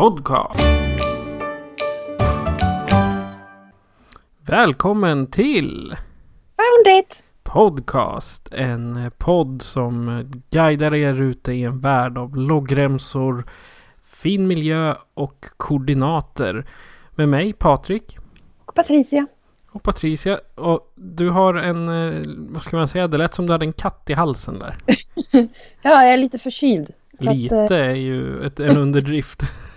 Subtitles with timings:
[0.00, 0.60] Podcast.
[4.46, 5.96] Välkommen till
[6.56, 7.24] Found it!
[7.42, 8.52] Podcast.
[8.52, 13.44] En podd som guidar er ute i en värld av loggremsor,
[14.10, 16.66] fin miljö och koordinater.
[17.10, 18.18] Med mig Patrik
[18.66, 19.26] Och Patricia.
[19.70, 20.40] och Patricia.
[20.54, 23.72] Och du har en, eh, vad ska man säga, det lät som du hade en
[23.72, 24.76] katt i halsen där.
[25.82, 26.90] Ja, jag är lite förkyld.
[27.18, 29.42] Lite att, eh, är ju ett, en underdrift.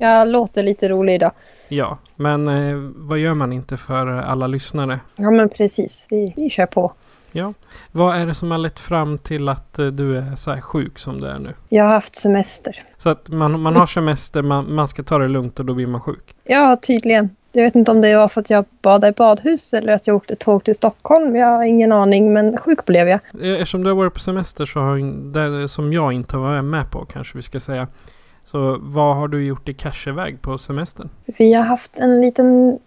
[0.00, 1.32] jag låter lite rolig idag.
[1.68, 5.00] Ja, men eh, vad gör man inte för alla lyssnare?
[5.16, 6.06] Ja, men precis.
[6.10, 6.92] Vi, vi kör på.
[7.32, 7.54] Ja.
[7.92, 10.98] Vad är det som har lett fram till att eh, du är så här sjuk
[10.98, 11.54] som du är nu?
[11.68, 12.76] Jag har haft semester.
[12.98, 15.86] Så att man, man har semester, man, man ska ta det lugnt och då blir
[15.86, 16.34] man sjuk.
[16.44, 17.30] Ja, tydligen.
[17.52, 20.16] Jag vet inte om det var för att jag badade i badhus eller att jag
[20.16, 21.36] åkte tåg till Stockholm.
[21.36, 23.20] Jag har ingen aning, men sjuk blev jag.
[23.42, 26.90] Eh, Eftersom du har varit på semester så har det som jag inte var med
[26.90, 27.88] på kanske vi ska säga.
[28.50, 31.08] Så vad har du gjort i cashväg på semestern?
[31.26, 32.78] Vi har haft en liten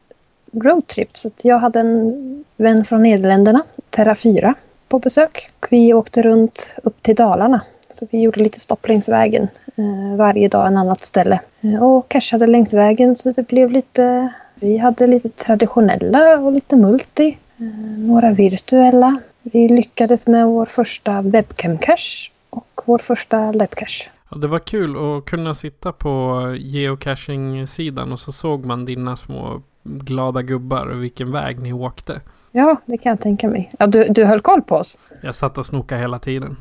[0.54, 1.18] roadtrip.
[1.18, 4.54] Så jag hade en vän från Nederländerna, Terra 4,
[4.88, 5.50] på besök.
[5.70, 7.62] Vi åkte runt upp till Dalarna.
[7.90, 9.48] Så vi gjorde lite stopp längs vägen.
[9.76, 11.40] Eh, varje dag en annat ställe.
[11.62, 14.30] Eh, och cashade längs vägen så det blev lite...
[14.56, 17.38] Vi hade lite traditionella och lite multi.
[17.58, 17.66] Eh,
[17.98, 19.18] några virtuella.
[19.42, 24.10] Vi lyckades med vår första webcam-cache och vår första labcache.
[24.36, 30.42] Det var kul att kunna sitta på geocaching-sidan och så såg man dina små glada
[30.42, 32.22] gubbar och vilken väg ni åkte.
[32.52, 33.72] Ja, det kan jag tänka mig.
[33.80, 34.98] Ja, du, du höll koll på oss?
[35.22, 36.58] Jag satt och snokade hela tiden.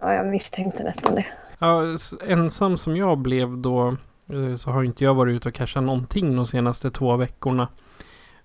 [0.00, 1.26] Ja, jag misstänkte nästan det.
[1.58, 1.82] Ja,
[2.26, 3.96] ensam som jag blev då
[4.32, 7.68] eh, så har inte jag varit ute och cashat någonting de senaste två veckorna.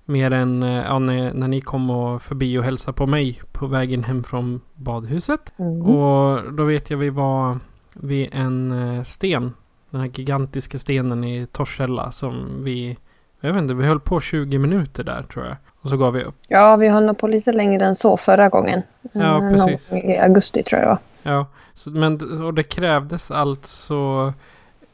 [0.05, 3.67] Mer än eh, ja, när, när ni kom och förbi och hälsade på mig på
[3.67, 5.53] vägen hem från badhuset.
[5.57, 5.81] Mm.
[5.81, 7.59] Och då vet jag vi var
[8.01, 9.53] vid en eh, sten.
[9.89, 12.97] Den här gigantiska stenen i Torshälla som vi...
[13.41, 15.55] Jag vet inte, vi höll på 20 minuter där tror jag.
[15.81, 16.35] Och så gav vi upp.
[16.47, 18.81] Ja, vi höll nog på lite längre än så förra gången.
[19.11, 19.93] Ja, Eh, precis.
[19.93, 20.89] I augusti tror jag det
[21.23, 21.33] var.
[21.33, 24.33] Ja, så, men och det krävdes alltså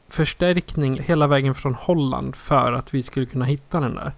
[0.09, 4.11] förstärkning hela vägen från Holland för att vi skulle kunna hitta den där.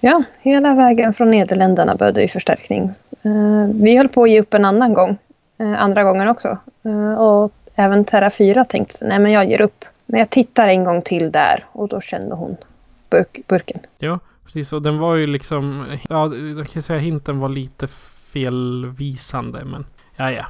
[0.00, 2.90] Ja, hela vägen från Nederländerna behövde vi förstärkning.
[3.22, 5.18] Eh, vi höll på att ge upp en annan gång.
[5.58, 6.58] andra gången också.
[7.18, 9.84] Och även Terra 4 tänkte nej men jag ger upp.
[10.06, 12.56] Men jag tittar en gång till där och då kände hon
[13.10, 13.80] burk, burken.
[13.98, 14.72] Ja, precis.
[14.72, 15.86] Och den var ju liksom...
[16.08, 17.88] Ja, jag kan säga hinten var lite
[18.32, 19.86] felvisande, men...
[20.16, 20.46] Ja, ja.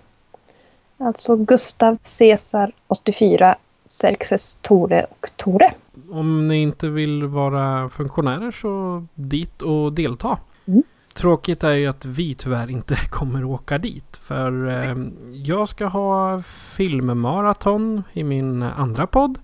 [0.98, 3.56] Alltså Gustav Caesar 84
[3.92, 5.74] Xerxes Tore och Tore.
[6.12, 10.38] Om ni inte vill vara funktionärer så dit och delta.
[10.68, 10.84] Mm.
[11.14, 14.18] Tråkigt är ju att vi tyvärr inte kommer åka dit.
[14.18, 14.96] För eh,
[15.34, 16.42] jag ska ha
[16.76, 19.38] filmmaraton i min andra podd.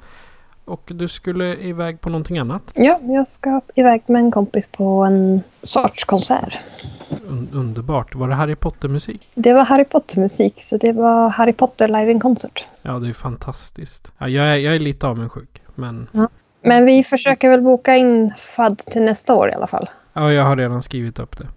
[0.65, 2.71] Och du skulle iväg på någonting annat.
[2.75, 6.57] Ja, jag ska iväg med en kompis på en sorts konsert.
[7.29, 8.15] Un- underbart.
[8.15, 9.29] Var det Harry Potter-musik?
[9.35, 12.65] Det var Harry Potter-musik, så det var Harry Potter live in concert.
[12.81, 14.11] Ja, det är fantastiskt.
[14.17, 15.61] Ja, jag, är, jag är lite avundsjuk.
[15.75, 16.07] Men
[16.61, 19.89] Men vi försöker väl boka in FAD till nästa år i alla fall.
[20.13, 21.47] ja, jag har redan skrivit upp det.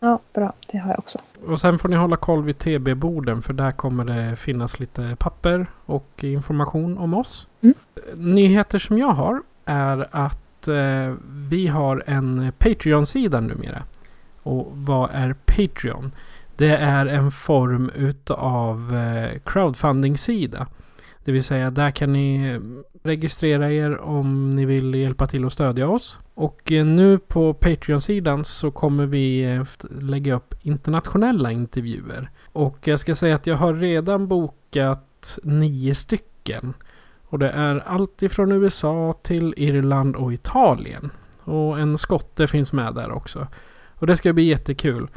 [0.00, 0.52] Ja, bra.
[0.72, 1.18] Det har jag också.
[1.46, 5.66] Och sen får ni hålla koll vid TB-borden för där kommer det finnas lite papper
[5.86, 7.46] och information om oss.
[7.60, 7.74] Mm.
[8.14, 13.82] Nyheter som jag har är att eh, vi har en Patreon-sida numera.
[14.44, 16.12] Och vad är Patreon?
[16.56, 20.66] Det är en form utav eh, crowdfunding-sida.
[21.24, 22.60] Det vill säga där kan ni eh,
[23.02, 26.18] registrera er om ni vill hjälpa till och stödja oss.
[26.34, 29.60] Och eh, nu på Patreon-sidan så kommer vi
[30.00, 32.30] lägga upp internationella intervjuer.
[32.52, 36.74] Och jag ska säga att jag har redan bokat nio stycken.
[37.24, 41.10] Och det är allt ifrån USA till Irland och Italien.
[41.44, 43.46] Och en skotte finns med där också.
[43.98, 45.08] Och det ska bli jättekul.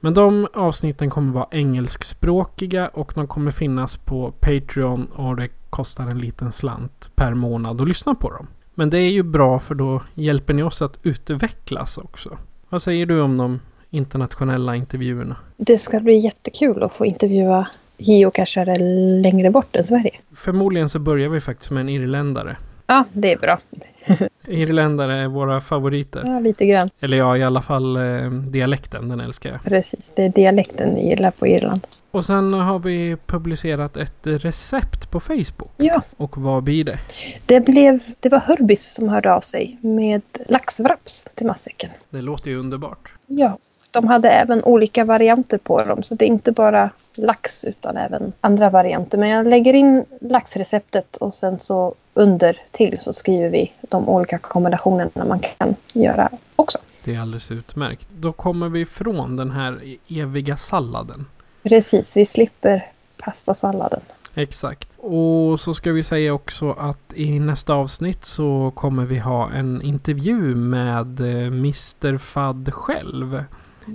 [0.00, 6.04] Men de avsnitten kommer vara engelskspråkiga och de kommer finnas på Patreon och det kostar
[6.04, 8.46] en liten slant per månad att lyssna på dem.
[8.74, 12.38] Men det är ju bra för då hjälper ni oss att utvecklas också.
[12.68, 13.60] Vad säger du om de
[13.90, 15.36] internationella intervjuerna?
[15.56, 17.66] Det ska bli jättekul att få intervjua
[17.96, 18.78] geocachare
[19.22, 20.14] längre bort än Sverige.
[20.34, 22.56] Förmodligen så börjar vi faktiskt med en irländare.
[22.86, 23.58] Ja, det är bra.
[24.46, 26.22] Irländare är våra favoriter.
[26.26, 26.90] Ja, lite grann.
[27.00, 29.62] Eller ja, i alla fall eh, dialekten, den älskar jag.
[29.64, 31.86] Precis, det är dialekten ni gillar på Irland.
[32.10, 35.70] Och sen har vi publicerat ett recept på Facebook.
[35.76, 36.98] Ja, Och vad blir det?
[37.46, 41.90] det, blev, det var Hurbis som hörde av sig med laxwraps till matsäcken.
[42.10, 43.12] Det låter ju underbart.
[43.26, 43.58] Ja,
[43.90, 46.02] de hade även olika varianter på dem.
[46.02, 49.18] Så det är inte bara lax utan även andra varianter.
[49.18, 54.38] Men jag lägger in laxreceptet och sen så under till så skriver vi de olika
[54.38, 56.78] kombinationerna man kan göra också.
[57.04, 58.06] Det är alldeles utmärkt.
[58.18, 61.26] Då kommer vi ifrån den här eviga salladen.
[61.62, 64.00] Precis, vi slipper pastasalladen.
[64.34, 64.88] Exakt.
[64.96, 69.82] Och så ska vi säga också att i nästa avsnitt så kommer vi ha en
[69.82, 73.44] intervju med eh, Mr Fadd själv.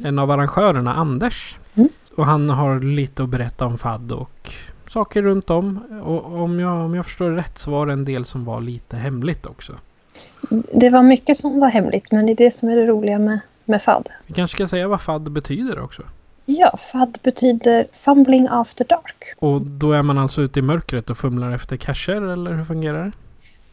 [0.03, 1.57] En av arrangörerna, Anders.
[1.75, 1.89] Mm.
[2.15, 4.51] Och han har lite att berätta om Fadd och
[4.87, 5.79] saker runt om.
[6.03, 8.97] Och om jag, om jag förstår rätt så var det en del som var lite
[8.97, 9.73] hemligt också.
[10.73, 13.39] Det var mycket som var hemligt men det är det som är det roliga med,
[13.65, 14.09] med FAD.
[14.27, 16.03] Vi kanske ska säga vad Fadd betyder också.
[16.45, 19.33] Ja, FAD betyder Fumbling After Dark.
[19.39, 23.03] Och då är man alltså ute i mörkret och fumlar efter cacher eller hur fungerar
[23.03, 23.11] det?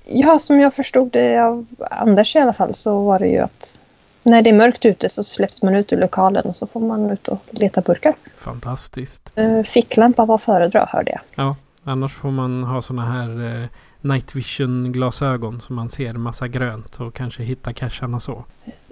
[0.04, 3.78] Ja, som jag förstod det av Anders i alla fall så var det ju att
[4.22, 7.10] när det är mörkt ute så släpps man ut ur lokalen och så får man
[7.10, 8.14] ut och leta burkar.
[8.36, 9.32] Fantastiskt.
[9.34, 11.20] Eh, Ficklampa var föredra hörde jag.
[11.34, 13.68] Ja, annars får man ha såna här eh,
[14.00, 18.44] night vision glasögon så man ser massa grönt och kanske hitta cacherna så.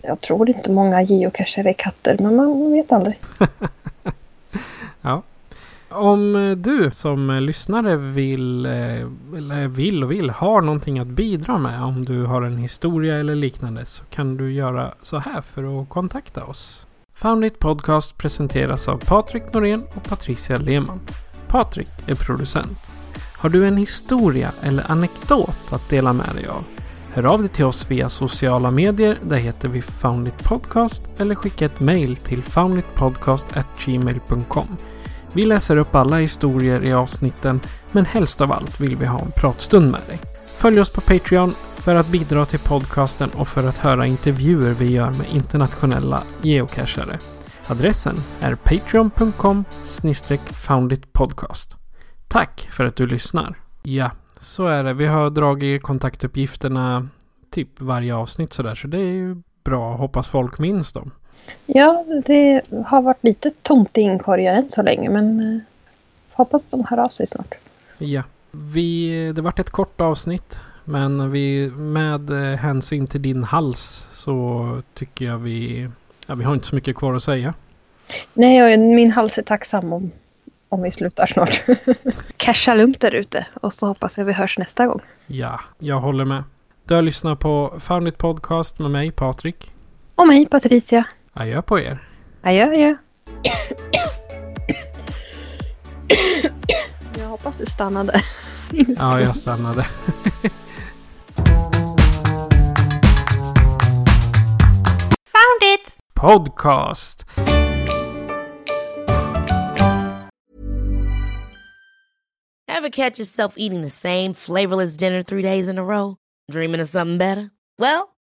[0.03, 3.19] Jag tror inte många geocacher är katter men man vet aldrig.
[5.03, 5.23] Ja.
[5.90, 8.72] Om eh, du som eh, lyssnare vill, eh,
[9.37, 11.82] eller vill och vill, har någonting att bidra med.
[11.82, 15.88] Om du har en historia eller liknande så kan du göra så här för att
[15.88, 16.87] kontakta oss.
[17.14, 21.00] Foundit Podcast presenteras av Patrik Norén och Patricia Lehmann.
[21.48, 22.78] Patrik är producent.
[23.38, 26.64] Har du en historia eller anekdot att dela med dig av?
[27.12, 29.19] Hör av dig till oss via sociala medier.
[29.22, 34.76] Där heter vi Foundit Podcast eller skicka ett mail till founditpodcast@gmail.com.
[35.35, 37.61] Vi läser upp alla historier i avsnitten,
[37.93, 40.19] men helst av allt vill vi ha en pratstund med dig.
[40.47, 44.93] Följ oss på Patreon för att bidra till podcasten och för att höra intervjuer vi
[44.93, 47.19] gör med internationella geocachare.
[47.67, 49.65] Adressen är patreon.com
[50.53, 51.77] founditpodcast.
[52.29, 53.59] Tack för att du lyssnar.
[53.82, 54.93] Ja, så är det.
[54.94, 57.09] Vi har dragit kontaktuppgifterna
[57.50, 59.97] typ varje avsnitt sådär, så det är ju bra.
[59.97, 61.11] Hoppas folk minns dem.
[61.66, 65.62] Ja, det har varit lite tomt i inkorgen än så länge men eh,
[66.32, 67.55] hoppas de hör av sig snart.
[67.98, 68.22] Ja.
[68.50, 70.56] Vi, det vart ett kort avsnitt.
[70.84, 75.88] Men vi, med eh, hänsyn till din hals så tycker jag vi...
[76.26, 77.55] Ja, vi har inte så mycket kvar att säga.
[78.34, 80.10] Nej, och min hals är tacksam om,
[80.69, 81.62] om vi slutar snart.
[82.36, 85.00] Casha lugnt där ute och så hoppas jag vi hörs nästa gång.
[85.26, 86.44] Ja, jag håller med.
[86.84, 89.72] Du har lyssnat på Found It Podcast med mig, Patrik.
[90.15, 91.05] Och mig, Patricia.
[91.34, 91.99] Adjö på er.
[92.43, 92.96] Adjö, adjö.
[97.19, 98.13] Jag hoppas du stannade.
[98.96, 99.87] Ja, jag stannade.
[105.32, 105.96] Found it!
[106.15, 107.25] Podcast.
[112.69, 116.17] Ever catch yourself eating the same flavorless dinner three days in a row?
[116.51, 117.51] Dreaming of something better?
[117.79, 118.08] Well,